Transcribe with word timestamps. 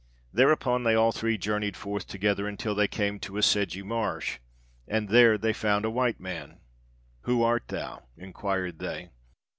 "Thereupon 0.33 0.81
they 0.83 0.95
all 0.95 1.11
three 1.11 1.37
journeyed 1.37 1.77
forth 1.77 2.07
together, 2.07 2.47
until 2.47 2.73
they 2.73 2.87
came 2.87 3.19
to 3.19 3.37
a 3.37 3.43
sedgy 3.43 3.83
marsh, 3.83 4.39
and 4.87 5.09
there 5.09 5.37
they 5.37 5.53
found 5.53 5.85
a 5.85 5.91
white 5.91 6.19
man. 6.19 6.59
'Who 7.25 7.43
art 7.43 7.67
thou?' 7.67 8.01
inquired 8.17 8.79
they. 8.79 9.11